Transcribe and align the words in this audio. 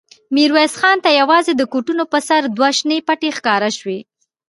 ميرويس 0.35 0.73
خان 0.79 0.97
ته 1.05 1.09
يواځې 1.21 1.51
د 1.55 1.61
کوټونو 1.73 2.03
پر 2.11 2.21
سر 2.27 2.41
دوې 2.57 2.69
شنې 2.77 2.97
پټې 3.07 3.29
نوې 3.29 3.35
ښکاره 3.37 3.69
شوې. 3.77 3.99